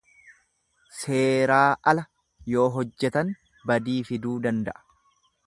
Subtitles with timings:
[0.99, 2.07] Seeraa ala
[2.55, 3.31] yoo hojjetan
[3.73, 4.83] badii fiduu danda'a.